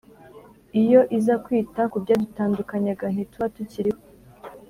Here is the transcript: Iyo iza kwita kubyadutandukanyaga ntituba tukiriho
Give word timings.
Iyo 0.81 1.01
iza 1.17 1.35
kwita 1.45 1.81
kubyadutandukanyaga 1.91 3.05
ntituba 3.13 3.45
tukiriho 3.55 4.01